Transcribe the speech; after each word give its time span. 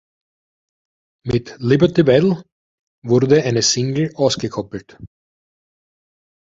Mit 1.27 1.57
"Liberty 1.59 2.01
Bell" 2.01 2.41
wurde 3.05 3.43
eine 3.43 3.61
Single 3.61 4.11
ausgekoppelt. 4.15 4.97